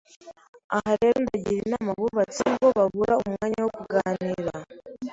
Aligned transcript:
Aha 0.75 0.91
rero 1.01 1.15
ndagira 1.23 1.59
inama 1.65 1.89
abubatse 1.95 2.41
ingo 2.51 2.67
babura 2.77 3.13
umwanya 3.23 3.59
wo 3.65 3.71
kuganira, 3.77 4.53